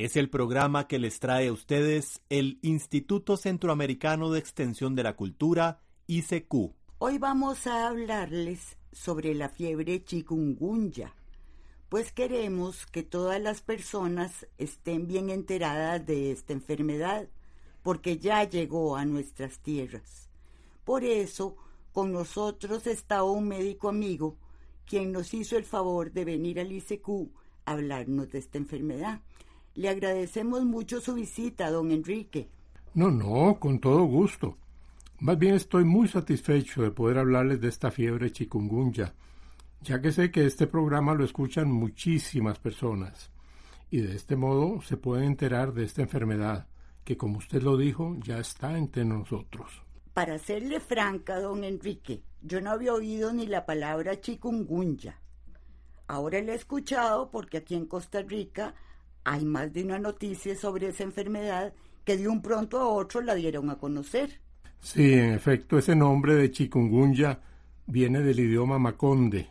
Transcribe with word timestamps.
Es 0.00 0.16
el 0.16 0.30
programa 0.30 0.88
que 0.88 0.98
les 0.98 1.20
trae 1.20 1.48
a 1.48 1.52
ustedes 1.52 2.22
el 2.30 2.58
Instituto 2.62 3.36
Centroamericano 3.36 4.30
de 4.30 4.38
Extensión 4.38 4.94
de 4.94 5.02
la 5.02 5.14
Cultura, 5.14 5.82
ICQ. 6.06 6.54
Hoy 7.00 7.18
vamos 7.18 7.66
a 7.66 7.86
hablarles 7.86 8.78
sobre 8.92 9.34
la 9.34 9.50
fiebre 9.50 10.02
chikungunya, 10.02 11.14
pues 11.90 12.12
queremos 12.12 12.86
que 12.86 13.02
todas 13.02 13.42
las 13.42 13.60
personas 13.60 14.46
estén 14.56 15.06
bien 15.06 15.28
enteradas 15.28 16.06
de 16.06 16.32
esta 16.32 16.54
enfermedad, 16.54 17.28
porque 17.82 18.16
ya 18.16 18.44
llegó 18.44 18.96
a 18.96 19.04
nuestras 19.04 19.58
tierras. 19.58 20.30
Por 20.86 21.04
eso, 21.04 21.58
con 21.92 22.10
nosotros 22.10 22.86
está 22.86 23.22
un 23.22 23.48
médico 23.48 23.90
amigo, 23.90 24.38
quien 24.86 25.12
nos 25.12 25.34
hizo 25.34 25.58
el 25.58 25.64
favor 25.64 26.10
de 26.10 26.24
venir 26.24 26.58
al 26.58 26.72
ICQ 26.72 27.28
a 27.66 27.72
hablarnos 27.72 28.30
de 28.30 28.38
esta 28.38 28.56
enfermedad. 28.56 29.20
Le 29.74 29.88
agradecemos 29.88 30.64
mucho 30.64 31.00
su 31.00 31.14
visita, 31.14 31.70
don 31.70 31.90
Enrique. 31.90 32.48
No, 32.94 33.10
no, 33.10 33.58
con 33.58 33.78
todo 33.78 34.04
gusto. 34.04 34.58
Más 35.20 35.38
bien 35.38 35.54
estoy 35.54 35.84
muy 35.84 36.08
satisfecho 36.08 36.82
de 36.82 36.90
poder 36.90 37.18
hablarles 37.18 37.60
de 37.60 37.68
esta 37.68 37.90
fiebre 37.90 38.32
chikungunya, 38.32 39.14
ya 39.82 40.00
que 40.00 40.12
sé 40.12 40.30
que 40.30 40.46
este 40.46 40.66
programa 40.66 41.14
lo 41.14 41.24
escuchan 41.24 41.70
muchísimas 41.70 42.58
personas 42.58 43.30
y 43.90 44.00
de 44.00 44.14
este 44.14 44.36
modo 44.36 44.80
se 44.82 44.96
pueden 44.96 45.24
enterar 45.24 45.72
de 45.72 45.84
esta 45.84 46.02
enfermedad, 46.02 46.68
que 47.04 47.16
como 47.16 47.38
usted 47.38 47.62
lo 47.62 47.76
dijo, 47.76 48.16
ya 48.22 48.38
está 48.38 48.78
entre 48.78 49.04
nosotros. 49.04 49.82
Para 50.14 50.38
serle 50.38 50.80
franca, 50.80 51.40
don 51.40 51.64
Enrique, 51.64 52.22
yo 52.40 52.60
no 52.60 52.70
había 52.70 52.94
oído 52.94 53.32
ni 53.32 53.46
la 53.46 53.66
palabra 53.66 54.20
chikungunya. 54.20 55.20
Ahora 56.06 56.40
la 56.40 56.52
he 56.52 56.56
escuchado 56.56 57.30
porque 57.30 57.58
aquí 57.58 57.74
en 57.74 57.86
Costa 57.86 58.22
Rica 58.22 58.74
hay 59.24 59.44
más 59.44 59.72
de 59.72 59.84
una 59.84 59.98
noticia 59.98 60.56
sobre 60.56 60.88
esa 60.88 61.04
enfermedad 61.04 61.72
que 62.04 62.16
de 62.16 62.28
un 62.28 62.42
pronto 62.42 62.78
a 62.78 62.88
otro 62.88 63.20
la 63.20 63.34
dieron 63.34 63.70
a 63.70 63.76
conocer. 63.76 64.40
Sí, 64.80 65.12
en 65.12 65.32
efecto, 65.32 65.78
ese 65.78 65.94
nombre 65.94 66.34
de 66.34 66.50
chikungunya 66.50 67.40
viene 67.86 68.20
del 68.20 68.40
idioma 68.40 68.78
maconde, 68.78 69.50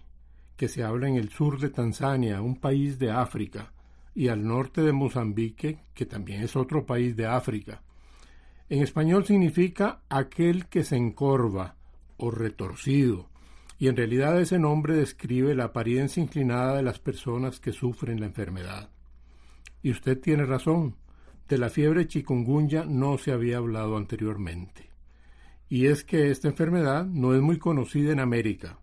que 0.56 0.68
se 0.68 0.84
habla 0.84 1.08
en 1.08 1.16
el 1.16 1.30
sur 1.30 1.60
de 1.60 1.70
Tanzania, 1.70 2.42
un 2.42 2.56
país 2.56 2.98
de 2.98 3.12
África, 3.12 3.72
y 4.16 4.28
al 4.28 4.46
norte 4.46 4.82
de 4.82 4.92
Mozambique, 4.92 5.80
que 5.94 6.06
también 6.06 6.42
es 6.42 6.56
otro 6.56 6.86
país 6.86 7.16
de 7.16 7.28
África. 7.28 7.82
En 8.70 8.82
español 8.82 9.26
significa 9.26 10.02
aquel 10.10 10.68
que 10.68 10.84
se 10.84 10.96
encorva 10.96 11.76
o 12.18 12.32
retorcido, 12.32 13.30
y 13.78 13.88
en 13.88 13.96
realidad 13.96 14.40
ese 14.42 14.60
nombre 14.60 14.96
describe 14.96 15.56
la 15.56 15.66
apariencia 15.66 16.22
inclinada 16.22 16.76
de 16.76 16.84
las 16.84 17.00
personas 17.00 17.60
que 17.60 17.72
sufren 17.72 18.20
la 18.20 18.26
enfermedad. 18.26 18.90
Y 19.82 19.92
usted 19.92 20.20
tiene 20.20 20.46
razón, 20.46 20.96
de 21.48 21.58
la 21.58 21.70
fiebre 21.70 22.08
chikungunya 22.08 22.86
no 22.86 23.18
se 23.18 23.32
había 23.32 23.58
hablado 23.58 23.98
anteriormente. 23.98 24.90
Y 25.68 25.88
es 25.88 26.04
que 26.04 26.32
esta 26.32 26.48
enfermedad 26.48 27.06
no 27.06 27.34
es 27.34 27.42
muy 27.42 27.58
conocida 27.58 28.12
en 28.12 28.20
América. 28.20 28.80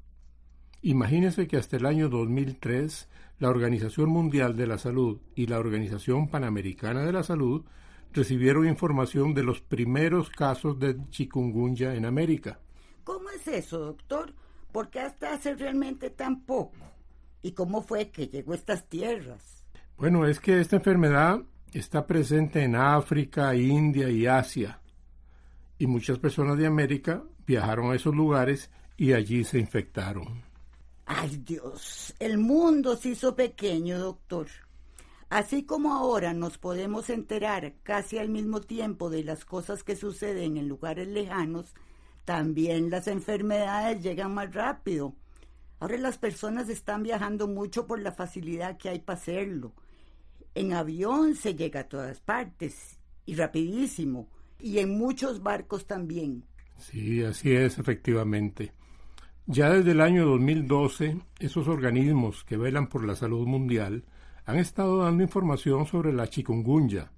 Imagínese 0.83 1.47
que 1.47 1.57
hasta 1.57 1.77
el 1.77 1.87
año 1.87 2.09
2003 2.09 3.09
la 3.39 3.51
Organización 3.51 4.09
Mundial 4.09 4.57
de 4.57 4.67
la 4.67 4.79
Salud 4.79 5.21
y 5.35 5.47
la 5.47 5.59
Organización 5.59 6.29
Panamericana 6.29 7.03
de 7.05 7.13
la 7.13 7.23
Salud 7.23 7.65
recibieron 8.13 8.67
información 8.67 9.35
de 9.35 9.43
los 9.43 9.61
primeros 9.61 10.31
casos 10.31 10.79
de 10.79 10.97
chikungunya 11.11 11.95
en 11.95 12.07
América. 12.07 12.61
¿Cómo 13.05 13.31
es 13.31 13.47
eso, 13.47 13.79
doctor? 13.79 14.35
¿Por 14.73 14.91
qué 14.91 15.01
hasta 15.01 15.35
hace 15.35 15.55
realmente 15.55 16.11
tan 16.11 16.43
poco? 16.43 16.77
¿Y 17.43 17.53
cómo 17.53 17.83
fue 17.83 18.11
que 18.11 18.29
llegó 18.29 18.53
a 18.53 18.57
estas 18.57 18.89
tierras? 18.89 19.66
Bueno, 19.99 20.27
es 20.27 20.41
que 20.41 20.61
esta 20.61 20.77
enfermedad 20.77 21.41
está 21.73 22.07
presente 22.07 22.63
en 22.63 22.77
África, 22.77 23.55
India 23.55 24.11
y 24.11 24.27
Asia. 24.27 24.79
Y 25.79 25.87
muchas 25.87 26.19
personas 26.19 26.59
de 26.59 26.67
América 26.67 27.23
viajaron 27.47 27.91
a 27.91 27.95
esos 27.95 28.15
lugares 28.15 28.71
y 28.99 29.15
allí 29.15 29.43
se 29.45 29.59
infectaron. 29.59 30.43
Ay 31.07 31.43
Dios, 31.45 32.15
el 32.19 32.37
mundo 32.37 32.97
se 32.97 33.11
hizo 33.11 33.35
pequeño, 33.35 33.99
doctor. 33.99 34.49
Así 35.31 35.65
como 35.65 35.95
ahora 35.95 36.35
nos 36.35 36.59
podemos 36.59 37.09
enterar 37.09 37.73
casi 37.83 38.19
al 38.19 38.29
mismo 38.29 38.61
tiempo 38.61 39.09
de 39.09 39.25
las 39.25 39.45
cosas 39.47 39.83
que 39.83 39.97
suceden 39.97 40.59
en 40.59 40.69
lugares 40.69 41.09
lejanos, 41.09 41.75
también 42.27 42.91
las 42.91 43.07
enfermedades 43.09 44.03
llegan 44.03 44.35
más 44.35 44.53
rápido. 44.53 45.15
Ahora 45.81 45.97
las 45.97 46.19
personas 46.19 46.69
están 46.69 47.03
viajando 47.03 47.49
mucho 47.49 47.87
por 47.87 48.01
la 48.01 48.13
facilidad 48.13 48.77
que 48.77 48.89
hay 48.89 48.99
para 48.99 49.19
hacerlo. 49.19 49.73
En 50.57 50.73
avión 50.73 51.35
se 51.35 51.55
llega 51.55 51.81
a 51.81 51.89
todas 51.89 52.21
partes 52.21 52.99
y 53.27 53.35
rapidísimo, 53.35 54.27
y 54.59 54.79
en 54.79 54.97
muchos 54.97 55.43
barcos 55.43 55.87
también. 55.87 56.45
Sí, 56.79 57.23
así 57.23 57.53
es, 57.53 57.79
efectivamente. 57.79 58.73
Ya 59.45 59.69
desde 59.69 59.91
el 59.91 60.01
año 60.01 60.25
2012, 60.25 61.21
esos 61.41 61.69
organismos 61.69 62.43
que 62.45 62.57
velan 62.57 62.87
por 62.87 63.05
la 63.05 63.15
salud 63.17 63.47
mundial 63.47 64.05
han 64.47 64.57
estado 64.57 65.03
dando 65.05 65.23
información 65.23 65.85
sobre 65.85 66.15
la 66.15 66.27
chikungunya 66.27 67.13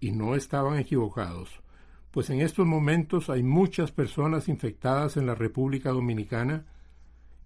y 0.00 0.10
no 0.10 0.34
estaban 0.34 0.76
equivocados, 0.76 1.62
pues 2.10 2.30
en 2.30 2.40
estos 2.40 2.66
momentos 2.66 3.30
hay 3.30 3.44
muchas 3.44 3.92
personas 3.92 4.48
infectadas 4.48 5.16
en 5.16 5.26
la 5.26 5.36
República 5.36 5.90
Dominicana 5.90 6.66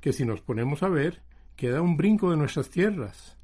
que 0.00 0.14
si 0.14 0.24
nos 0.24 0.40
ponemos 0.40 0.82
a 0.82 0.88
ver, 0.88 1.20
queda 1.56 1.82
un 1.82 1.98
brinco 1.98 2.30
de 2.30 2.38
nuestras 2.38 2.70
tierras. 2.70 3.35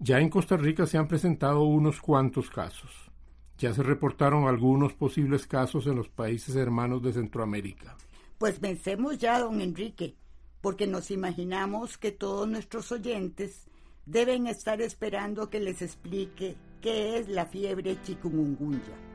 Ya 0.00 0.20
en 0.20 0.30
Costa 0.30 0.56
Rica 0.56 0.86
se 0.86 0.96
han 0.96 1.08
presentado 1.08 1.64
unos 1.64 2.00
cuantos 2.00 2.50
casos. 2.50 3.10
Ya 3.58 3.74
se 3.74 3.82
reportaron 3.82 4.46
algunos 4.46 4.92
posibles 4.92 5.46
casos 5.48 5.88
en 5.88 5.96
los 5.96 6.08
países 6.08 6.54
hermanos 6.54 7.02
de 7.02 7.12
Centroamérica. 7.12 7.96
Pues 8.38 8.60
pensemos 8.60 9.18
ya, 9.18 9.40
don 9.40 9.60
Enrique, 9.60 10.14
porque 10.60 10.86
nos 10.86 11.10
imaginamos 11.10 11.98
que 11.98 12.12
todos 12.12 12.48
nuestros 12.48 12.92
oyentes 12.92 13.66
deben 14.06 14.46
estar 14.46 14.80
esperando 14.80 15.50
que 15.50 15.58
les 15.58 15.82
explique 15.82 16.56
qué 16.80 17.18
es 17.18 17.28
la 17.28 17.46
fiebre 17.46 18.00
chikungunya. 18.02 19.07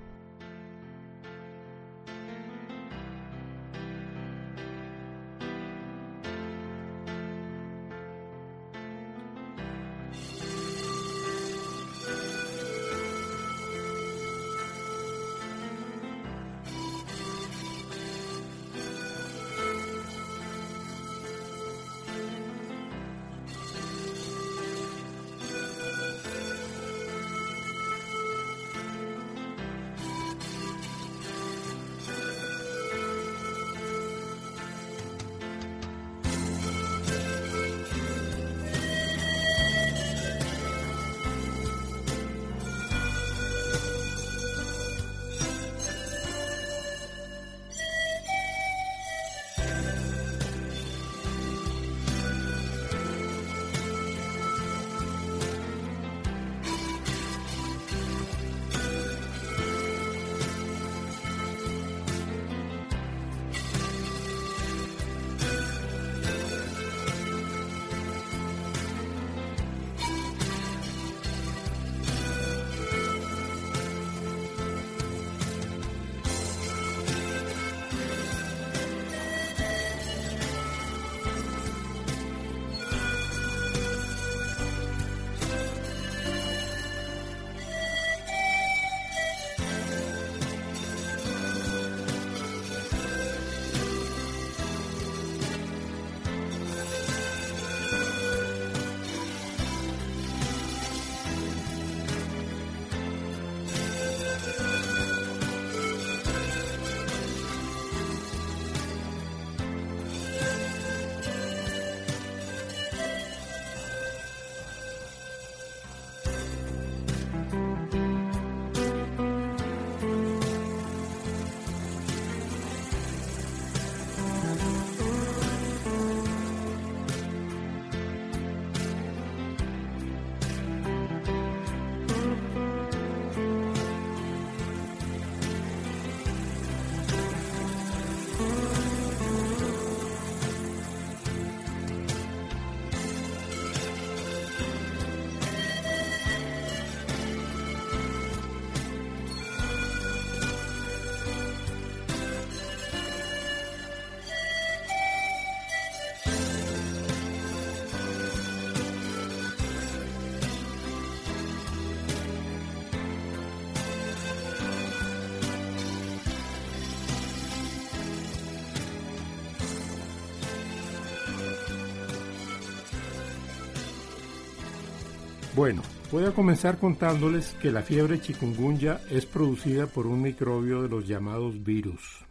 Bueno, 175.56 175.84
voy 176.12 176.26
a 176.26 176.32
comenzar 176.32 176.80
contándoles 176.80 177.54
que 177.62 177.72
la 177.72 177.84
fiebre 177.84 178.20
chikungunya 178.20 179.00
es 179.12 179.28
producida 179.28 179.86
por 179.86 180.08
un 180.08 180.20
microbio 180.20 180.82
de 180.82 180.90
los 180.90 181.08
llamados 181.08 181.64
virus. 181.64 182.26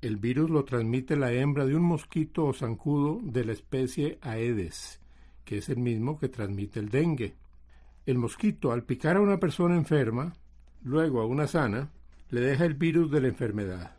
El 0.00 0.16
virus 0.16 0.48
lo 0.48 0.64
transmite 0.64 1.16
la 1.16 1.32
hembra 1.32 1.66
de 1.66 1.74
un 1.74 1.82
mosquito 1.82 2.44
o 2.46 2.52
zancudo 2.52 3.18
de 3.20 3.44
la 3.44 3.52
especie 3.52 4.18
Aedes, 4.22 5.00
que 5.44 5.58
es 5.58 5.68
el 5.70 5.78
mismo 5.78 6.20
que 6.20 6.28
transmite 6.28 6.78
el 6.78 6.88
dengue. 6.88 7.34
El 8.06 8.18
mosquito, 8.18 8.70
al 8.70 8.84
picar 8.84 9.16
a 9.16 9.20
una 9.20 9.40
persona 9.40 9.74
enferma, 9.74 10.32
luego 10.84 11.22
a 11.22 11.26
una 11.26 11.48
sana, 11.48 11.90
le 12.28 12.40
deja 12.40 12.64
el 12.64 12.74
virus 12.74 13.10
de 13.10 13.22
la 13.22 13.28
enfermedad. 13.28 13.96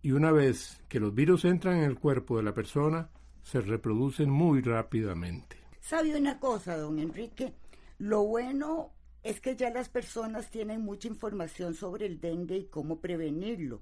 Y 0.00 0.12
una 0.12 0.32
vez 0.32 0.82
que 0.88 0.98
los 0.98 1.14
virus 1.14 1.44
entran 1.44 1.76
en 1.76 1.84
el 1.84 1.98
cuerpo 1.98 2.38
de 2.38 2.42
la 2.42 2.54
persona, 2.54 3.10
se 3.42 3.60
reproducen 3.60 4.30
muy 4.30 4.62
rápidamente. 4.62 5.59
¿Sabe 5.80 6.16
una 6.16 6.38
cosa, 6.38 6.76
don 6.76 6.98
Enrique? 6.98 7.54
Lo 7.98 8.22
bueno 8.24 8.92
es 9.22 9.40
que 9.40 9.56
ya 9.56 9.70
las 9.70 9.88
personas 9.88 10.50
tienen 10.50 10.82
mucha 10.82 11.08
información 11.08 11.74
sobre 11.74 12.06
el 12.06 12.20
dengue 12.20 12.56
y 12.56 12.64
cómo 12.66 13.00
prevenirlo. 13.00 13.80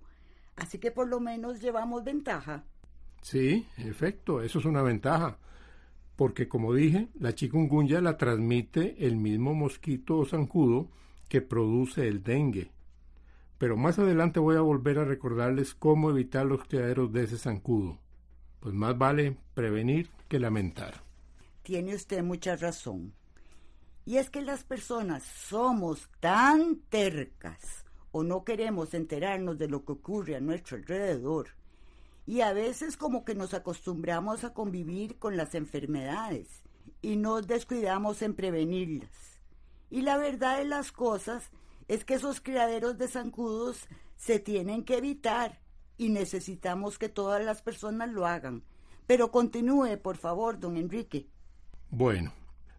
Así 0.57 0.79
que 0.79 0.91
por 0.91 1.09
lo 1.09 1.21
menos 1.21 1.61
llevamos 1.61 2.05
ventaja. 2.05 2.65
Sí, 3.23 3.67
efecto, 3.77 4.43
eso 4.43 4.59
es 4.59 4.65
una 4.65 4.83
ventaja. 4.83 5.39
Porque 6.17 6.49
como 6.49 6.75
dije, 6.75 7.09
la 7.19 7.35
chikungunya 7.35 8.01
la 8.01 8.17
transmite 8.17 9.07
el 9.07 9.17
mismo 9.17 9.55
mosquito 9.55 10.19
o 10.19 10.27
zancudo 10.27 10.89
que 11.29 11.43
produce 11.43 12.09
el 12.09 12.23
dengue. 12.23 12.73
Pero 13.59 13.77
más 13.77 13.99
adelante 13.99 14.41
voy 14.41 14.57
a 14.57 14.61
volver 14.61 14.99
a 14.99 15.05
recordarles 15.05 15.75
cómo 15.75 16.11
evitar 16.11 16.47
los 16.47 16.65
criaderos 16.65 17.13
de 17.13 17.25
ese 17.25 17.39
zancudo. 17.39 17.99
Pues 18.61 18.75
más 18.75 18.97
vale 18.99 19.37
prevenir 19.55 20.11
que 20.29 20.41
lamentar. 20.41 21.08
Tiene 21.69 21.95
usted 21.95 22.23
mucha 22.23 22.57
razón. 22.57 23.13
Y 24.07 24.17
es 24.17 24.31
que 24.31 24.41
las 24.41 24.65
personas 24.65 25.23
somos 25.23 26.09
tan 26.19 26.77
tercas 26.89 27.85
o 28.11 28.23
no 28.23 28.43
queremos 28.43 28.95
enterarnos 28.95 29.59
de 29.59 29.69
lo 29.69 29.85
que 29.85 29.93
ocurre 29.93 30.35
a 30.35 30.41
nuestro 30.41 30.79
alrededor. 30.79 31.49
Y 32.25 32.41
a 32.41 32.55
veces 32.55 32.97
como 32.97 33.23
que 33.23 33.35
nos 33.35 33.53
acostumbramos 33.53 34.45
a 34.45 34.55
convivir 34.55 35.19
con 35.19 35.37
las 35.37 35.55
enfermedades 35.55 36.63
y 37.03 37.17
nos 37.17 37.47
descuidamos 37.47 38.23
en 38.23 38.35
prevenirlas. 38.35 39.39
Y 39.91 40.01
la 40.01 40.17
verdad 40.17 40.57
de 40.57 40.65
las 40.65 40.91
cosas 40.91 41.51
es 41.87 42.07
que 42.07 42.15
esos 42.15 42.41
criaderos 42.41 42.97
de 42.97 43.09
zancudos 43.09 43.89
se 44.17 44.39
tienen 44.39 44.85
que 44.85 44.97
evitar 44.97 45.61
y 45.99 46.09
necesitamos 46.09 46.97
que 46.99 47.11
todas 47.11 47.45
las 47.45 47.61
personas 47.61 48.09
lo 48.09 48.25
hagan. 48.25 48.65
Pero 49.07 49.31
continúe, 49.31 49.99
por 50.03 50.17
favor, 50.17 50.59
don 50.59 50.79
Enrique. 50.79 51.29
Bueno, 51.91 52.33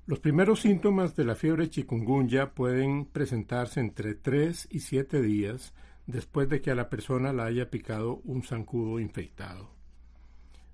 los 0.05 0.19
primeros 0.19 0.61
síntomas 0.61 1.15
de 1.15 1.25
la 1.25 1.33
fiebre 1.33 1.69
chikungunya 1.69 2.51
pueden 2.51 3.05
presentarse 3.05 3.79
entre 3.79 4.13
3 4.13 4.67
y 4.69 4.81
7 4.81 5.21
días 5.21 5.73
después 6.05 6.47
de 6.47 6.61
que 6.61 6.69
a 6.69 6.75
la 6.75 6.89
persona 6.89 7.33
la 7.33 7.45
haya 7.45 7.71
picado 7.71 8.21
un 8.23 8.43
zancudo 8.43 8.99
infectado. 8.99 9.71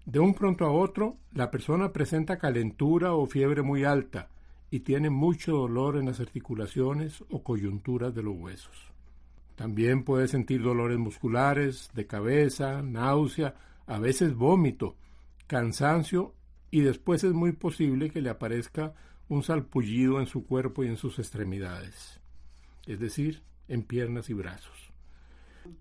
De 0.05 0.19
un 0.19 0.33
pronto 0.33 0.65
a 0.65 0.71
otro, 0.71 1.17
la 1.33 1.49
persona 1.49 1.93
presenta 1.93 2.37
calentura 2.37 3.13
o 3.13 3.25
fiebre 3.25 3.61
muy 3.61 3.85
alta 3.85 4.29
y 4.69 4.81
tiene 4.81 5.09
mucho 5.09 5.53
dolor 5.53 5.95
en 5.95 6.07
las 6.07 6.19
articulaciones 6.19 7.23
o 7.29 7.41
coyunturas 7.41 8.13
de 8.13 8.21
los 8.21 8.35
huesos. 8.35 8.91
También 9.55 10.03
puede 10.03 10.27
sentir 10.27 10.61
dolores 10.61 10.97
musculares, 10.97 11.89
de 11.93 12.05
cabeza, 12.05 12.81
náusea, 12.81 13.55
a 13.87 13.97
veces 13.97 14.35
vómito, 14.35 14.97
cansancio 15.47 16.33
y 16.71 16.81
después 16.81 17.23
es 17.23 17.33
muy 17.33 17.51
posible 17.51 18.09
que 18.09 18.21
le 18.21 18.29
aparezca 18.29 18.93
un 19.27 19.43
salpullido 19.43 20.19
en 20.19 20.27
su 20.27 20.45
cuerpo 20.45 20.83
y 20.83 20.87
en 20.87 20.97
sus 20.97 21.19
extremidades, 21.19 22.19
es 22.85 22.99
decir, 22.99 23.43
en 23.67 23.83
piernas 23.83 24.29
y 24.29 24.33
brazos. 24.33 24.93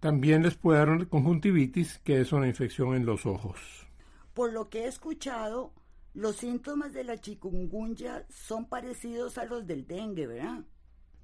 También 0.00 0.42
les 0.42 0.54
puede 0.54 0.78
dar 0.78 1.08
conjuntivitis, 1.08 1.98
que 1.98 2.20
es 2.20 2.32
una 2.32 2.46
infección 2.46 2.94
en 2.94 3.04
los 3.04 3.26
ojos. 3.26 3.86
Por 4.32 4.52
lo 4.52 4.70
que 4.70 4.84
he 4.84 4.86
escuchado, 4.86 5.72
los 6.14 6.36
síntomas 6.36 6.92
de 6.92 7.04
la 7.04 7.18
chikungunya 7.18 8.24
son 8.30 8.66
parecidos 8.68 9.36
a 9.36 9.44
los 9.44 9.66
del 9.66 9.86
dengue, 9.86 10.26
¿verdad? 10.26 10.64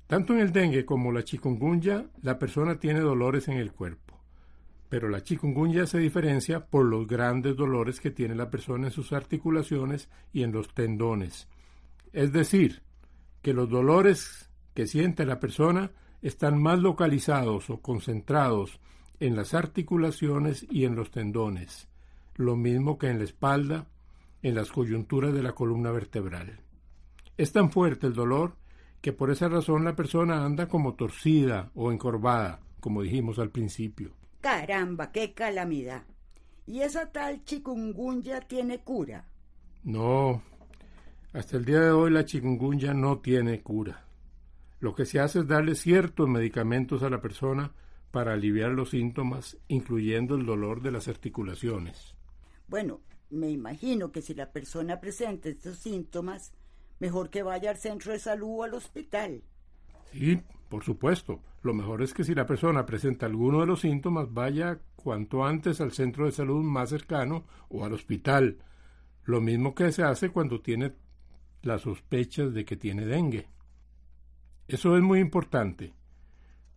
Tanto 0.06 0.34
en 0.34 0.40
el 0.40 0.52
dengue 0.52 0.84
como 0.84 1.12
la 1.12 1.22
chikungunya, 1.22 2.10
la 2.22 2.38
persona 2.38 2.78
tiene 2.78 3.00
dolores 3.00 3.48
en 3.48 3.58
el 3.58 3.72
cuerpo. 3.72 4.09
Pero 4.90 5.08
la 5.08 5.22
chikungunya 5.22 5.86
se 5.86 5.98
diferencia 5.98 6.66
por 6.66 6.84
los 6.84 7.06
grandes 7.06 7.56
dolores 7.56 8.00
que 8.00 8.10
tiene 8.10 8.34
la 8.34 8.50
persona 8.50 8.88
en 8.88 8.92
sus 8.92 9.14
articulaciones 9.14 10.10
y 10.32 10.42
en 10.42 10.52
los 10.52 10.74
tendones, 10.74 11.48
es 12.12 12.32
decir, 12.32 12.82
que 13.40 13.54
los 13.54 13.70
dolores 13.70 14.50
que 14.74 14.86
siente 14.86 15.24
la 15.24 15.40
persona 15.40 15.92
están 16.22 16.60
más 16.60 16.80
localizados 16.80 17.70
o 17.70 17.80
concentrados 17.80 18.80
en 19.20 19.36
las 19.36 19.54
articulaciones 19.54 20.66
y 20.70 20.84
en 20.84 20.96
los 20.96 21.10
tendones, 21.10 21.88
lo 22.34 22.56
mismo 22.56 22.98
que 22.98 23.08
en 23.08 23.18
la 23.18 23.24
espalda, 23.24 23.86
en 24.42 24.54
las 24.54 24.70
coyunturas 24.70 25.32
de 25.32 25.42
la 25.42 25.52
columna 25.52 25.90
vertebral. 25.90 26.60
Es 27.36 27.52
tan 27.52 27.70
fuerte 27.70 28.06
el 28.06 28.14
dolor 28.14 28.56
que 29.00 29.12
por 29.12 29.30
esa 29.30 29.48
razón 29.48 29.84
la 29.84 29.96
persona 29.96 30.44
anda 30.44 30.66
como 30.66 30.94
torcida 30.94 31.70
o 31.74 31.92
encorvada, 31.92 32.60
como 32.80 33.02
dijimos 33.02 33.38
al 33.38 33.50
principio. 33.50 34.19
Caramba, 34.40 35.12
qué 35.12 35.34
calamidad. 35.34 36.04
¿Y 36.66 36.80
esa 36.80 37.10
tal 37.10 37.44
chikungunya 37.44 38.40
tiene 38.40 38.78
cura? 38.78 39.26
No, 39.82 40.42
hasta 41.32 41.56
el 41.56 41.64
día 41.64 41.80
de 41.80 41.90
hoy 41.90 42.10
la 42.10 42.24
chikungunya 42.24 42.94
no 42.94 43.18
tiene 43.18 43.60
cura. 43.62 44.04
Lo 44.80 44.94
que 44.94 45.04
se 45.04 45.20
hace 45.20 45.40
es 45.40 45.46
darle 45.46 45.74
ciertos 45.74 46.28
medicamentos 46.28 47.02
a 47.02 47.10
la 47.10 47.20
persona 47.20 47.72
para 48.10 48.32
aliviar 48.32 48.70
los 48.70 48.90
síntomas, 48.90 49.58
incluyendo 49.68 50.34
el 50.34 50.46
dolor 50.46 50.82
de 50.82 50.90
las 50.90 51.06
articulaciones. 51.06 52.14
Bueno, 52.66 53.00
me 53.30 53.50
imagino 53.50 54.10
que 54.10 54.22
si 54.22 54.34
la 54.34 54.50
persona 54.50 55.00
presenta 55.00 55.48
estos 55.48 55.78
síntomas, 55.78 56.52
mejor 56.98 57.30
que 57.30 57.42
vaya 57.42 57.70
al 57.70 57.76
centro 57.76 58.12
de 58.12 58.18
salud 58.18 58.58
o 58.58 58.62
al 58.64 58.74
hospital. 58.74 59.42
Sí, 60.12 60.40
por 60.70 60.84
supuesto. 60.84 61.42
Lo 61.62 61.74
mejor 61.74 62.00
es 62.00 62.14
que 62.14 62.24
si 62.24 62.32
la 62.34 62.46
persona 62.46 62.86
presenta 62.86 63.26
alguno 63.26 63.60
de 63.60 63.66
los 63.66 63.80
síntomas, 63.80 64.32
vaya 64.32 64.78
cuanto 64.94 65.44
antes 65.44 65.80
al 65.80 65.92
centro 65.92 66.24
de 66.24 66.32
salud 66.32 66.62
más 66.62 66.90
cercano 66.90 67.44
o 67.68 67.84
al 67.84 67.92
hospital. 67.92 68.58
Lo 69.24 69.40
mismo 69.40 69.74
que 69.74 69.90
se 69.90 70.04
hace 70.04 70.30
cuando 70.30 70.60
tiene 70.60 70.92
las 71.62 71.82
sospechas 71.82 72.54
de 72.54 72.64
que 72.64 72.76
tiene 72.76 73.04
dengue. 73.04 73.48
Eso 74.68 74.96
es 74.96 75.02
muy 75.02 75.18
importante. 75.18 75.92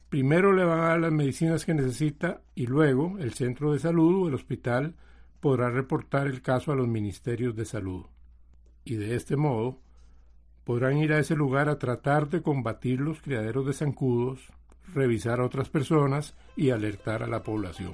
Primero 0.10 0.54
le 0.54 0.66
van 0.66 0.80
a 0.80 0.88
dar 0.88 1.00
las 1.00 1.12
medicinas 1.12 1.64
que 1.64 1.76
necesita 1.76 2.42
y 2.56 2.66
luego 2.66 3.20
el 3.20 3.34
centro 3.34 3.74
de 3.74 3.80
salud 3.80 4.24
o 4.24 4.28
el 4.28 4.34
hospital 4.34 4.96
podrá 5.40 5.70
reportar 5.70 6.26
el 6.26 6.42
caso 6.42 6.72
a 6.72 6.76
los 6.76 6.88
ministerios 6.88 7.56
de 7.56 7.66
salud. 7.66 8.06
Y 8.86 8.96
de 8.96 9.16
este 9.16 9.36
modo 9.36 9.80
podrán 10.64 10.98
ir 10.98 11.14
a 11.14 11.20
ese 11.20 11.36
lugar 11.36 11.70
a 11.70 11.78
tratar 11.78 12.30
de 12.30 12.42
combatir 12.42 13.00
los 13.00 13.22
criaderos 13.22 13.66
de 13.66 13.74
zancudos, 13.74 14.40
revisar 14.94 15.40
a 15.40 15.46
otras 15.46 15.70
personas 15.70 16.36
y 16.56 16.70
alertar 16.70 17.24
a 17.24 17.28
la 17.28 17.44
población. 17.44 17.94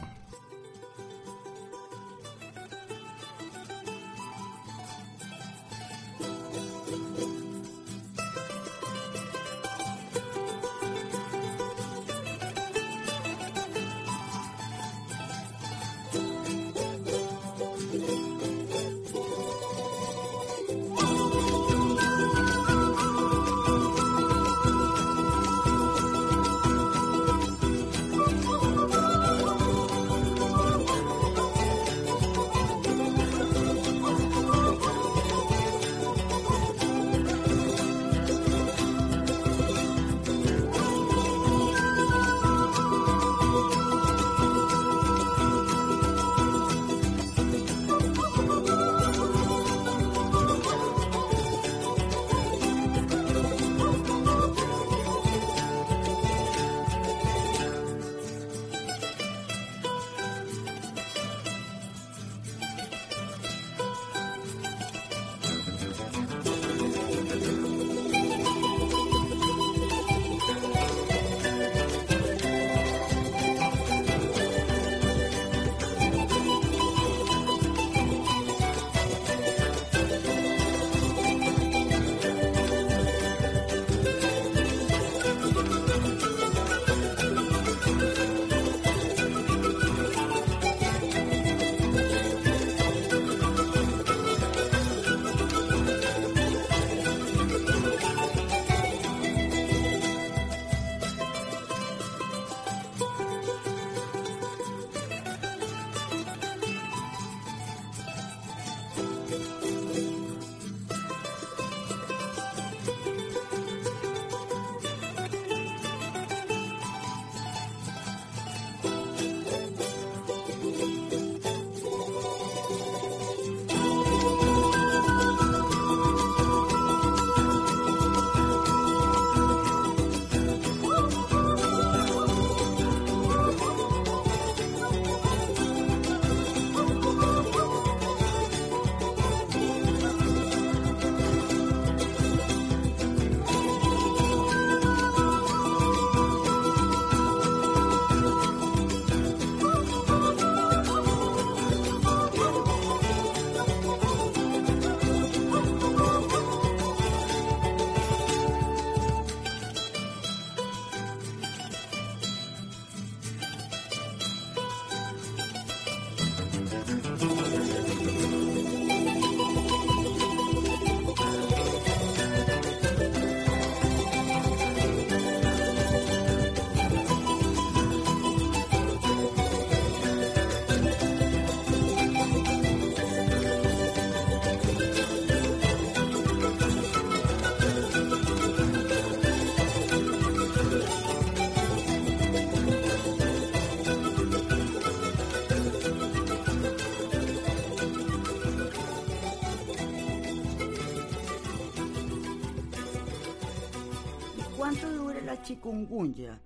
La 205.26 205.42
chikungunya, 205.42 206.40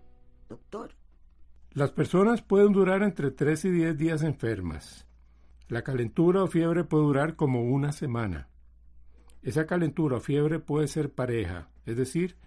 doctor? 0.48 0.92
Las 1.72 1.92
personas 1.92 2.44
pueden 2.44 2.72
durar 2.72 3.02
entre 3.02 3.32
3 3.32 3.66
y 3.66 3.72
10 3.72 3.98
días 3.98 4.24
enfermas. 4.24 5.08
La 5.68 5.82
calentura 5.82 6.44
o 6.44 6.48
fiebre 6.48 6.84
puede 6.84 7.06
durar 7.06 7.36
como 7.36 7.64
una 7.64 7.92
semana. 7.92 8.50
Esa 9.42 9.66
calentura 9.66 10.18
o 10.18 10.20
fiebre 10.20 10.60
puede 10.60 10.88
ser 10.88 11.12
pareja, 11.12 11.70
es 11.86 11.98
decir, 11.98 12.38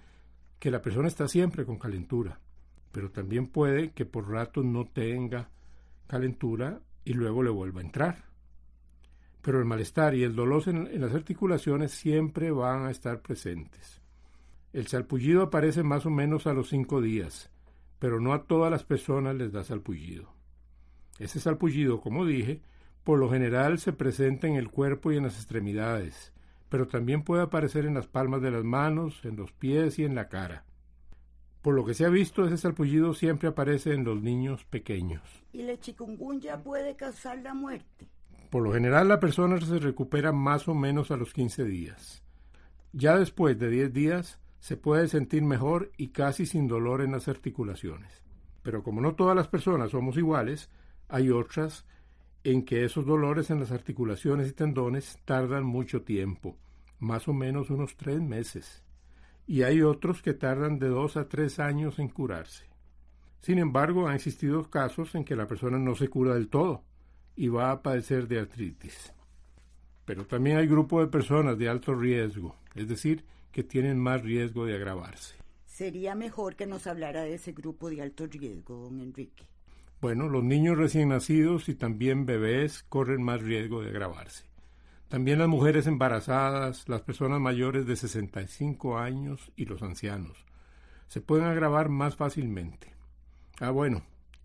que 0.61 0.71
la 0.71 0.81
persona 0.81 1.09
está 1.09 1.27
siempre 1.27 1.67
con 1.67 1.79
calentura, 1.79 2.39
pero 2.93 3.11
también 3.11 3.49
puede 3.49 3.91
que 3.91 4.07
por 4.07 4.31
rato 4.31 4.63
no 4.63 4.87
tenga 4.87 5.51
calentura 6.07 6.81
y 7.05 7.15
luego 7.15 7.43
le 7.43 7.51
vuelva 7.51 7.81
a 7.81 7.85
entrar. 7.85 8.25
Pero 9.43 9.59
el 9.59 9.65
malestar 9.65 10.15
y 10.15 10.23
el 10.23 10.37
dolor 10.37 10.63
en 10.69 11.01
las 11.01 11.15
articulaciones 11.15 11.91
siempre 11.91 12.53
van 12.53 12.87
a 12.87 12.91
estar 12.91 13.21
presentes. 13.21 14.06
El 14.77 14.89
salpullido 14.89 15.41
aparece 15.41 15.83
más 15.83 16.05
o 16.05 16.11
menos 16.11 16.47
a 16.47 16.53
los 16.53 16.69
cinco 16.69 17.01
días, 17.01 17.49
pero 17.99 18.21
no 18.21 18.35
a 18.35 18.43
todas 18.43 18.71
las 18.71 18.85
personas 18.85 19.35
les 19.35 19.51
da 19.51 19.65
salpullido. 19.65 20.35
Ese 21.19 21.41
salpullido, 21.41 22.03
como 22.03 22.27
dije, 22.27 22.61
por 23.03 23.19
lo 23.19 23.31
general 23.31 23.79
se 23.79 23.95
presenta 23.95 24.49
en 24.49 24.57
el 24.57 24.69
cuerpo 24.69 25.11
y 25.11 25.17
en 25.17 25.23
las 25.23 25.37
extremidades, 25.37 26.35
pero 26.69 26.89
también 26.89 27.23
puede 27.23 27.45
aparecer 27.45 27.87
en 27.87 27.95
las 27.95 28.07
palmas 28.07 28.43
de 28.43 28.51
las 28.51 28.65
manos, 28.65 29.25
en 29.25 29.37
los 29.37 29.51
pies 29.51 29.99
y 29.99 30.05
en 30.05 30.15
la 30.15 30.29
cara. 30.29 30.67
Por 31.63 31.75
lo 31.75 31.87
que 31.87 31.95
se 31.95 32.05
ha 32.05 32.11
visto, 32.11 32.45
ese 32.45 32.59
salpullido 32.59 33.15
siempre 33.15 33.49
aparece 33.49 33.95
en 33.95 34.05
los 34.05 34.21
niños 34.21 34.67
pequeños. 34.67 35.23
¿Y 35.55 35.63
la 35.63 35.81
chikungunya 35.81 36.63
puede 36.63 36.97
causar 36.97 37.39
la 37.39 37.55
muerte? 37.55 38.09
Por 38.51 38.63
lo 38.63 38.75
general, 38.75 39.09
la 39.09 39.21
persona 39.21 39.59
se 39.59 39.79
recupera 39.79 40.33
más 40.33 40.69
o 40.69 40.75
menos 40.75 41.11
a 41.11 41.17
los 41.17 41.33
15 41.33 41.65
días. 41.65 42.23
Ya 42.93 43.17
después 43.17 43.59
de 43.59 43.71
10 43.71 43.93
días, 43.95 44.39
se 44.61 44.77
puede 44.77 45.09
sentir 45.09 45.43
mejor 45.43 45.93
y 45.97 46.09
casi 46.09 46.47
sin 46.47 46.67
dolor 46.67 47.03
en 47.03 47.13
las 47.13 47.29
articulaciones. 47.29 48.25
Pero 48.63 48.83
como 48.83 49.01
no 49.01 49.15
todas 49.15 49.37
las 49.37 49.49
personas 49.49 49.91
somos 49.91 50.17
iguales, 50.17 50.71
hay 51.09 51.31
otras 51.31 51.87
en 52.43 52.65
que 52.65 52.85
esos 52.85 53.07
dolores 53.07 53.51
en 53.51 53.61
las 53.61 53.73
articulaciones 53.73 54.49
y 54.49 54.53
tendones 54.53 55.19
tardan 55.25 55.65
mucho 55.65 56.03
tiempo, 56.03 56.57
más 56.99 57.29
o 57.29 57.33
menos 57.33 57.71
unos 57.71 57.97
tres 57.97 58.21
meses, 58.21 58.85
y 59.47 59.63
hay 59.63 59.83
otros 59.83 60.23
que 60.23 60.35
tardan 60.35 60.79
de 60.79 60.89
dos 60.89 61.17
a 61.17 61.29
tres 61.29 61.59
años 61.59 61.99
en 61.99 62.09
curarse. 62.09 62.65
Sin 63.41 63.59
embargo, 63.59 64.09
han 64.09 64.17
existido 64.17 64.69
casos 64.71 65.15
en 65.15 65.25
que 65.25 65.37
la 65.37 65.47
persona 65.47 65.79
no 65.79 65.95
se 65.95 66.09
cura 66.09 66.35
del 66.35 66.49
todo 66.49 66.83
y 67.37 67.49
va 67.49 67.71
a 67.71 67.83
padecer 67.83 68.27
de 68.27 68.41
artritis. 68.41 69.13
Pero 70.05 70.25
también 70.27 70.57
hay 70.57 70.67
grupos 70.67 71.03
de 71.03 71.11
personas 71.11 71.59
de 71.59 71.69
alto 71.69 71.95
riesgo, 71.95 72.57
es 72.75 72.89
decir, 72.89 73.25
que 73.57 73.65
tienen 73.65 73.99
más 73.99 74.21
riesgo 74.21 74.67
de 74.67 74.75
agravarse. 74.75 75.35
Sería 75.65 76.15
mejor 76.15 76.57
que 76.57 76.67
nos 76.67 76.87
hablara 76.87 77.23
de 77.23 77.33
ese 77.33 77.53
grupo 77.53 77.89
de 77.89 78.03
alto 78.03 78.27
riesgo, 78.27 78.77
don 78.77 79.01
Enrique. 79.01 79.45
Bueno, 79.99 80.29
los 80.29 80.45
niños 80.45 80.77
recién 80.77 81.09
nacidos 81.09 81.71
y 81.71 81.75
también 81.75 82.27
bebés 82.27 82.83
corren 82.83 83.23
más 83.23 83.41
riesgo 83.41 83.81
de 83.81 83.89
agravarse. 83.89 84.45
También 85.09 85.39
las 85.39 85.49
mujeres 85.49 85.87
embarazadas, 85.87 86.87
las 86.87 87.01
personas 87.01 87.41
mayores 87.41 87.87
de 87.87 87.97
65 87.97 88.99
años 88.99 89.51
y 89.57 89.65
los 89.65 89.81
ancianos. 89.81 90.37
Se 91.09 91.23
pueden 91.23 91.47
agravar 91.47 91.89
más 91.89 92.15
fácilmente. 92.15 92.93
Ah, 93.59 93.71
bueno, 93.71 94.03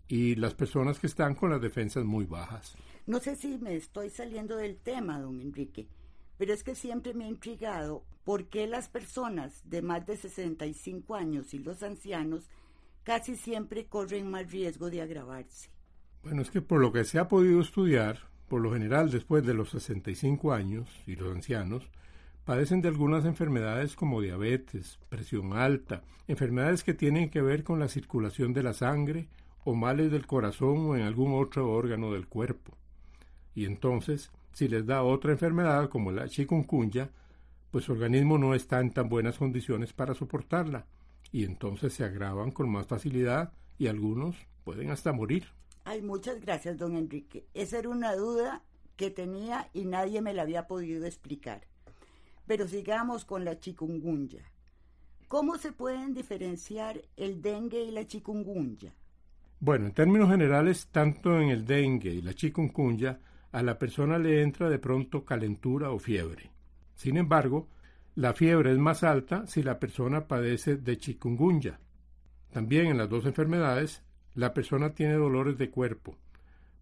y 0.08 0.36
las 0.36 0.54
personas 0.54 0.98
que 0.98 1.06
están 1.06 1.34
con 1.34 1.50
las 1.50 1.60
defensas 1.60 2.06
muy 2.06 2.24
bajas. 2.24 2.76
No 3.04 3.20
sé 3.20 3.36
si 3.36 3.58
me 3.58 3.76
estoy 3.76 4.08
saliendo 4.08 4.56
del 4.56 4.78
tema, 4.78 5.20
don 5.20 5.42
Enrique, 5.42 5.86
pero 6.42 6.54
es 6.54 6.64
que 6.64 6.74
siempre 6.74 7.14
me 7.14 7.26
ha 7.26 7.28
intrigado 7.28 8.02
por 8.24 8.46
qué 8.46 8.66
las 8.66 8.88
personas 8.88 9.62
de 9.62 9.80
más 9.80 10.04
de 10.08 10.16
65 10.16 11.14
años 11.14 11.54
y 11.54 11.60
los 11.60 11.84
ancianos 11.84 12.50
casi 13.04 13.36
siempre 13.36 13.86
corren 13.86 14.28
más 14.28 14.50
riesgo 14.50 14.90
de 14.90 15.02
agravarse. 15.02 15.70
Bueno, 16.24 16.42
es 16.42 16.50
que 16.50 16.60
por 16.60 16.80
lo 16.80 16.90
que 16.90 17.04
se 17.04 17.20
ha 17.20 17.28
podido 17.28 17.60
estudiar, 17.60 18.18
por 18.48 18.60
lo 18.60 18.72
general 18.72 19.12
después 19.12 19.46
de 19.46 19.54
los 19.54 19.70
65 19.70 20.52
años 20.52 20.88
y 21.06 21.14
los 21.14 21.32
ancianos, 21.32 21.88
padecen 22.44 22.82
de 22.82 22.88
algunas 22.88 23.24
enfermedades 23.24 23.94
como 23.94 24.20
diabetes, 24.20 24.98
presión 25.10 25.52
alta, 25.52 26.02
enfermedades 26.26 26.82
que 26.82 26.92
tienen 26.92 27.30
que 27.30 27.40
ver 27.40 27.62
con 27.62 27.78
la 27.78 27.86
circulación 27.86 28.52
de 28.52 28.64
la 28.64 28.72
sangre 28.72 29.28
o 29.62 29.76
males 29.76 30.10
del 30.10 30.26
corazón 30.26 30.86
o 30.88 30.96
en 30.96 31.02
algún 31.02 31.40
otro 31.40 31.70
órgano 31.70 32.12
del 32.12 32.26
cuerpo. 32.26 32.76
Y 33.54 33.64
entonces, 33.64 34.32
si 34.52 34.68
les 34.68 34.86
da 34.86 35.02
otra 35.02 35.32
enfermedad 35.32 35.88
como 35.88 36.12
la 36.12 36.28
chikungunya, 36.28 37.10
pues 37.70 37.84
su 37.84 37.92
organismo 37.92 38.38
no 38.38 38.54
está 38.54 38.80
en 38.80 38.92
tan 38.92 39.08
buenas 39.08 39.38
condiciones 39.38 39.92
para 39.92 40.14
soportarla 40.14 40.86
y 41.30 41.44
entonces 41.44 41.94
se 41.94 42.04
agravan 42.04 42.50
con 42.50 42.70
más 42.70 42.86
facilidad 42.86 43.52
y 43.78 43.86
algunos 43.86 44.36
pueden 44.64 44.90
hasta 44.90 45.12
morir. 45.12 45.46
Ay, 45.84 46.02
muchas 46.02 46.40
gracias, 46.40 46.78
don 46.78 46.96
Enrique. 46.96 47.46
Esa 47.54 47.78
era 47.78 47.88
una 47.88 48.14
duda 48.14 48.62
que 48.96 49.10
tenía 49.10 49.68
y 49.72 49.84
nadie 49.84 50.20
me 50.20 50.34
la 50.34 50.42
había 50.42 50.66
podido 50.66 51.06
explicar. 51.06 51.66
Pero 52.46 52.68
sigamos 52.68 53.24
con 53.24 53.44
la 53.44 53.58
chikungunya. 53.58 54.44
¿Cómo 55.28 55.56
se 55.56 55.72
pueden 55.72 56.12
diferenciar 56.12 57.00
el 57.16 57.40
dengue 57.40 57.82
y 57.84 57.90
la 57.90 58.06
chikungunya? 58.06 58.92
Bueno, 59.60 59.86
en 59.86 59.92
términos 59.92 60.28
generales, 60.28 60.88
tanto 60.92 61.40
en 61.40 61.48
el 61.48 61.64
dengue 61.64 62.10
y 62.10 62.20
la 62.20 62.34
chikungunya, 62.34 63.18
a 63.52 63.62
la 63.62 63.78
persona 63.78 64.18
le 64.18 64.42
entra 64.42 64.68
de 64.68 64.78
pronto 64.78 65.24
calentura 65.24 65.90
o 65.90 65.98
fiebre. 65.98 66.50
Sin 66.94 67.16
embargo, 67.16 67.68
la 68.14 68.32
fiebre 68.32 68.72
es 68.72 68.78
más 68.78 69.04
alta 69.04 69.46
si 69.46 69.62
la 69.62 69.78
persona 69.78 70.26
padece 70.26 70.76
de 70.76 70.98
chikungunya. 70.98 71.78
También 72.50 72.86
en 72.86 72.98
las 72.98 73.08
dos 73.08 73.26
enfermedades, 73.26 74.02
la 74.34 74.52
persona 74.52 74.94
tiene 74.94 75.14
dolores 75.14 75.58
de 75.58 75.70
cuerpo, 75.70 76.16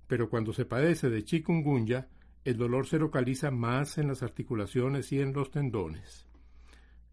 pero 0.06 0.30
cuando 0.30 0.52
se 0.52 0.64
padece 0.64 1.11
de 1.11 1.24
chikungunya, 1.24 2.09
el 2.44 2.56
dolor 2.56 2.87
se 2.87 2.98
localiza 2.98 3.50
más 3.50 3.98
en 3.98 4.09
las 4.09 4.22
articulaciones 4.22 5.12
y 5.12 5.20
en 5.20 5.33
los 5.33 5.50
tendones. 5.50 6.26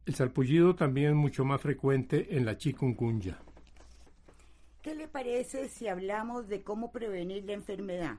El 0.05 0.15
salpullido 0.15 0.75
también 0.75 1.09
es 1.09 1.15
mucho 1.15 1.43
más 1.43 1.61
frecuente 1.61 2.37
en 2.37 2.45
la 2.45 2.57
chikungunya. 2.57 3.39
¿Qué 4.81 4.95
le 4.95 5.07
parece 5.07 5.67
si 5.67 5.87
hablamos 5.87 6.47
de 6.47 6.63
cómo 6.63 6.91
prevenir 6.91 7.43
la 7.43 7.53
enfermedad? 7.53 8.17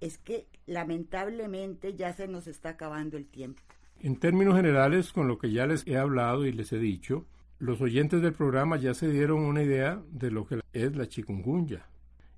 Es 0.00 0.18
que 0.18 0.46
lamentablemente 0.66 1.94
ya 1.94 2.12
se 2.12 2.28
nos 2.28 2.46
está 2.46 2.70
acabando 2.70 3.16
el 3.16 3.26
tiempo. 3.26 3.62
En 4.00 4.16
términos 4.16 4.54
generales, 4.54 5.12
con 5.12 5.26
lo 5.26 5.38
que 5.38 5.50
ya 5.50 5.66
les 5.66 5.86
he 5.86 5.96
hablado 5.96 6.46
y 6.46 6.52
les 6.52 6.72
he 6.72 6.78
dicho, 6.78 7.26
los 7.58 7.80
oyentes 7.80 8.22
del 8.22 8.32
programa 8.32 8.76
ya 8.76 8.94
se 8.94 9.10
dieron 9.10 9.40
una 9.40 9.62
idea 9.62 10.00
de 10.10 10.30
lo 10.30 10.46
que 10.46 10.60
es 10.72 10.96
la 10.96 11.08
chikungunya. 11.08 11.86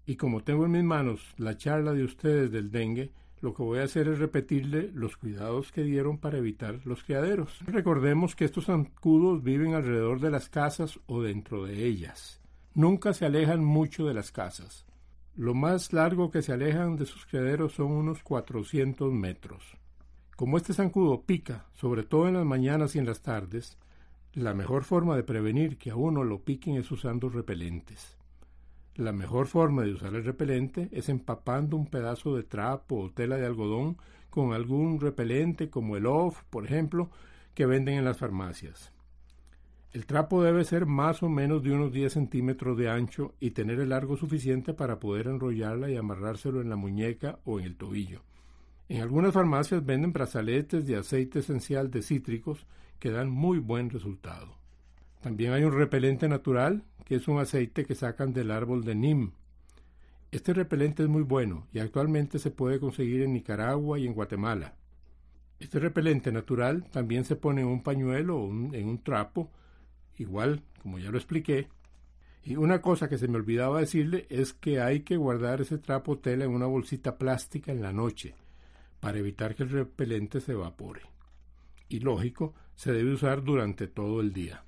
Y 0.07 0.17
como 0.17 0.43
tengo 0.43 0.65
en 0.65 0.73
mis 0.73 0.85
manos 0.85 1.35
la 1.37 1.57
charla 1.57 1.93
de 1.93 2.05
ustedes 2.05 2.51
del 2.51 2.71
dengue, 2.71 3.13
lo 3.41 3.55
que 3.55 3.63
voy 3.63 3.79
a 3.79 3.85
hacer 3.85 4.09
es 4.09 4.19
repetirle 4.19 4.91
los 4.93 5.17
cuidados 5.17 5.73
que 5.73 5.83
dieron 5.83 6.19
para 6.19 6.39
evitar 6.39 6.81
los 6.85 7.05
criaderos. 7.05 7.59
Recordemos 7.67 8.37
que 8.37 8.45
estos 8.45 8.67
zancudos 8.67 9.43
viven 9.43 9.75
alrededor 9.75 10.21
de 10.21 10.31
las 10.31 10.49
casas 10.49 10.99
o 11.07 11.23
dentro 11.23 11.65
de 11.65 11.87
ellas. 11.87 12.41
Nunca 12.75 13.13
se 13.13 13.27
alejan 13.27 13.65
mucho 13.65 14.07
de 14.07 14.15
las 14.15 14.31
casas. 14.31 14.87
Lo 15.37 15.55
más 15.55 15.93
largo 15.93 16.31
que 16.31 16.43
se 16.43 16.53
alejan 16.53 16.97
de 16.97 17.07
sus 17.07 17.25
criaderos 17.25 17.73
son 17.73 17.93
unos 17.93 18.23
400 18.23 19.13
metros. 19.13 19.77
Como 20.37 20.57
este 20.57 20.75
zancudo 20.75 21.23
pica, 21.23 21.67
sobre 21.75 22.03
todo 22.03 22.27
en 22.27 22.35
las 22.35 22.45
mañanas 22.45 22.97
y 22.97 22.99
en 22.99 23.07
las 23.07 23.23
tardes, 23.23 23.79
la 24.33 24.55
mejor 24.55 24.85
forma 24.85 25.17
de 25.17 25.23
prevenir 25.23 25.79
que 25.79 25.91
a 25.91 25.97
uno 25.97 26.25
lo 26.25 26.43
piquen 26.43 26.77
es 26.77 26.91
usando 26.91 27.29
repelentes. 27.29 28.17
La 28.97 29.13
mejor 29.13 29.47
forma 29.47 29.83
de 29.83 29.93
usar 29.93 30.15
el 30.15 30.25
repelente 30.25 30.89
es 30.93 31.09
empapando 31.09 31.77
un 31.77 31.87
pedazo 31.87 32.37
de 32.37 32.43
trapo 32.43 32.97
o 32.97 33.11
tela 33.11 33.37
de 33.37 33.47
algodón 33.47 33.97
con 34.31 34.53
algún 34.53 35.01
repelente 35.01 35.71
como 35.71 35.97
el 35.97 36.07
OFF, 36.07 36.43
por 36.51 36.65
ejemplo, 36.65 37.11
que 37.55 37.67
venden 37.67 37.99
en 37.99 38.05
las 38.05 38.19
farmacias. 38.19 38.93
El 39.93 40.07
trapo 40.07 40.43
debe 40.45 40.65
ser 40.65 40.87
más 40.87 41.21
o 41.25 41.29
menos 41.29 41.65
de 41.65 41.73
unos 41.73 41.93
10 41.93 42.13
centímetros 42.13 42.79
de 42.79 42.89
ancho 42.89 43.35
y 43.41 43.51
tener 43.51 43.81
el 43.81 43.89
largo 43.89 44.17
suficiente 44.17 44.73
para 44.73 45.01
poder 45.01 45.27
enrollarla 45.27 45.91
y 45.91 45.97
amarrárselo 45.97 46.61
en 46.61 46.71
la 46.71 46.77
muñeca 46.77 47.41
o 47.45 47.59
en 47.59 47.67
el 47.67 47.77
tobillo. 47.77 48.23
En 48.89 49.01
algunas 49.03 49.35
farmacias 49.35 49.85
venden 49.85 50.13
brazaletes 50.13 50.87
de 50.87 50.97
aceite 50.97 51.41
esencial 51.41 51.91
de 51.91 52.03
cítricos 52.03 52.67
que 53.01 53.11
dan 53.11 53.31
muy 53.31 53.59
buen 53.59 53.91
resultado. 53.91 54.59
También 55.23 55.53
hay 55.55 55.65
un 55.65 55.73
repelente 55.73 56.29
natural, 56.29 56.85
que 57.05 57.17
es 57.17 57.27
un 57.27 57.41
aceite 57.41 57.85
que 57.85 57.97
sacan 57.97 58.33
del 58.33 58.53
árbol 58.53 58.85
de 58.85 58.95
Nim. 58.95 59.33
Este 60.31 60.53
repelente 60.55 61.03
es 61.03 61.09
muy 61.09 61.23
bueno 61.23 61.67
y 61.73 61.81
actualmente 61.81 62.39
se 62.39 62.53
puede 62.53 62.79
conseguir 62.79 63.23
en 63.23 63.33
Nicaragua 63.33 63.99
y 63.99 64.07
en 64.07 64.15
Guatemala. 64.15 64.77
Este 65.59 65.81
repelente 65.81 66.31
natural 66.31 66.85
también 66.91 67.25
se 67.25 67.35
pone 67.35 67.63
en 67.63 67.67
un 67.67 67.83
pañuelo 67.83 68.39
o 68.39 68.51
en 68.51 68.89
un 68.89 69.03
trapo, 69.03 69.51
igual 70.21 70.63
como 70.83 70.99
ya 70.99 71.11
lo 71.11 71.19
expliqué. 71.19 71.69
Y 72.43 72.57
una 72.57 72.81
cosa 72.81 73.09
que 73.09 73.19
se 73.19 73.29
me 73.29 73.37
olvidaba 73.37 73.81
decirle 73.81 74.27
es 74.31 74.53
que 74.53 74.81
hay 74.81 75.01
que 75.01 75.17
guardar 75.17 75.61
ese 75.61 75.79
trapo 75.79 76.19
tela 76.19 76.45
en 76.45 76.53
una 76.53 76.67
bolsita 76.67 77.19
plástica 77.19 77.71
en 77.71 77.83
la 77.83 77.93
noche, 77.93 78.35
para 78.99 79.19
evitar 79.19 79.55
que 79.55 79.65
el 79.65 79.71
repelente 79.71 80.41
se 80.41 80.53
evapore. 80.53 81.03
Y 81.89 82.01
lógico, 82.01 82.55
se 82.75 82.93
debe 82.93 83.13
usar 83.13 83.43
durante 83.43 83.89
todo 83.89 84.21
el 84.21 84.33
día. 84.33 84.65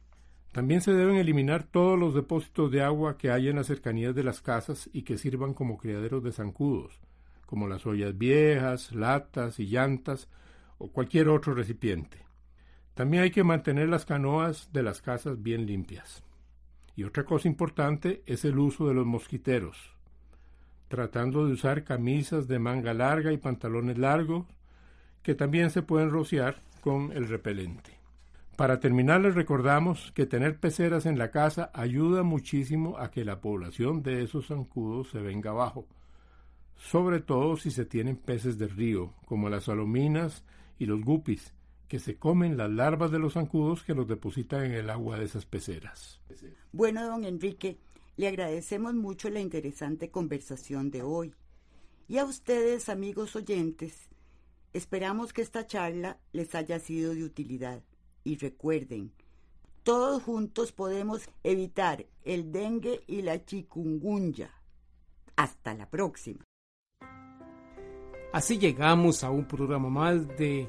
También 0.53 0.83
se 0.83 0.93
deben 0.93 1.17
eliminar 1.17 1.65
todos 1.65 1.99
los 1.99 2.15
depósitos 2.15 2.71
de 2.71 2.83
agua 2.83 3.17
que 3.17 3.31
hay 3.31 3.49
en 3.49 3.57
las 3.57 3.69
cercanías 3.69 4.15
de 4.15 4.23
las 4.23 4.43
casas 4.43 4.91
y 4.93 5.03
que 5.03 5.17
sirvan 5.17 5.55
como 5.55 5.79
criaderos 5.79 6.23
de 6.23 6.33
zancudos, 6.33 7.01
como 7.47 7.69
las 7.69 7.87
ollas 7.87 8.17
viejas, 8.19 8.93
latas 8.93 9.59
y 9.59 9.67
llantas 9.67 10.29
o 10.77 10.88
cualquier 10.88 11.31
otro 11.31 11.55
recipiente. 11.55 12.19
También 12.94 13.22
hay 13.22 13.31
que 13.31 13.44
mantener 13.44 13.88
las 13.88 14.05
canoas 14.05 14.70
de 14.72 14.83
las 14.83 15.00
casas 15.00 15.42
bien 15.42 15.66
limpias. 15.66 16.22
Y 16.94 17.05
otra 17.05 17.24
cosa 17.24 17.48
importante 17.48 18.22
es 18.26 18.44
el 18.44 18.59
uso 18.59 18.87
de 18.87 18.94
los 18.94 19.07
mosquiteros, 19.07 19.94
tratando 20.88 21.46
de 21.46 21.52
usar 21.52 21.85
camisas 21.85 22.48
de 22.48 22.59
manga 22.59 22.92
larga 22.92 23.33
y 23.33 23.38
pantalones 23.38 23.96
largos, 23.96 24.46
que 25.22 25.35
también 25.35 25.70
se 25.70 25.83
pueden 25.83 26.11
rociar 26.11 26.57
con 26.83 27.12
el 27.12 27.28
repelente. 27.28 28.02
Para 28.57 28.78
terminar, 28.78 29.22
les 29.22 29.35
recordamos 29.35 30.12
que 30.12 30.26
tener 30.26 30.59
peceras 30.59 31.07
en 31.07 31.16
la 31.16 31.31
casa 31.31 31.70
ayuda 31.72 32.22
muchísimo 32.22 32.98
a 32.98 33.11
que 33.11 33.24
la 33.24 33.40
población 33.40 34.02
de 34.02 34.22
esos 34.22 34.48
zancudos 34.48 35.09
se 35.09 35.20
venga 35.20 35.50
abajo, 35.50 35.87
sobre 36.76 37.20
todo 37.20 37.57
si 37.57 37.70
se 37.70 37.87
tienen 37.87 38.16
peces 38.16 38.59
de 38.59 38.66
río, 38.66 39.14
como 39.24 39.48
las 39.48 39.64
salominas 39.64 40.44
y 40.78 40.85
los 40.85 41.00
guppies, 41.02 41.55
que 41.88 41.99
se 41.99 42.16
comen 42.16 42.57
las 42.57 42.71
larvas 42.71 43.11
de 43.11 43.18
los 43.18 43.35
zancudos 43.35 43.83
que 43.83 43.95
los 43.95 44.09
depositan 44.09 44.64
en 44.64 44.73
el 44.73 44.90
agua 44.90 45.18
de 45.18 45.27
esas 45.27 45.45
peceras. 45.45 46.21
Bueno, 46.73 47.07
don 47.07 47.25
Enrique, 47.25 47.79
le 48.16 48.29
agradecemos 48.29 48.95
mucho 48.95 49.29
la 49.31 49.40
interesante 49.40 50.11
conversación 50.11 50.90
de 50.90 51.03
hoy. 51.03 51.35
Y 52.09 52.18
a 52.18 52.25
ustedes, 52.25 52.88
amigos 52.88 53.37
oyentes, 53.37 54.09
esperamos 54.73 55.33
que 55.33 55.42
esta 55.42 55.66
charla 55.66 56.18
les 56.33 56.55
haya 56.55 56.79
sido 56.79 57.14
de 57.14 57.25
utilidad. 57.25 57.83
Y 58.25 58.37
recuerden, 58.37 59.12
todos 59.83 60.23
juntos 60.23 60.73
podemos 60.73 61.29
evitar 61.42 62.07
el 62.25 62.53
dengue 62.53 63.03
y 63.07 63.23
la 63.23 63.45
chikungunya. 63.45 64.51
Hasta 65.37 65.75
la 65.75 65.88
próxima. 65.88 66.45
Así 68.33 68.59
llegamos 68.59 69.25
a 69.25 69.31
un 69.31 69.47
programa 69.47 69.90
más 69.90 70.27
de 70.38 70.68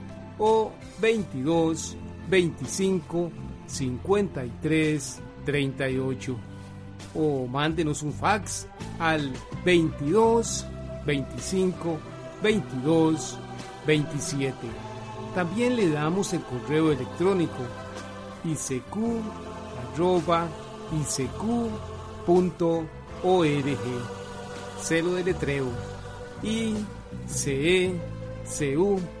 o 0.43 0.71
22 0.99 1.95
25 2.27 3.31
53 3.67 5.21
38 5.45 6.39
o 7.13 7.45
mándenos 7.47 8.01
un 8.01 8.11
fax 8.11 8.67
al 8.97 9.31
22 9.63 10.65
25 11.05 11.99
22 12.41 13.37
27. 13.85 14.55
También 15.35 15.75
le 15.75 15.89
damos 15.89 16.33
el 16.33 16.41
correo 16.41 16.91
electrónico 16.91 17.63
isq 18.43 18.97
Celo 24.81 25.13
de 25.13 25.23
letreo 25.23 25.67
i 26.41 26.73
c 27.27 27.51
e 27.53 29.20